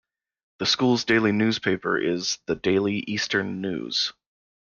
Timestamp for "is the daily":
1.95-3.03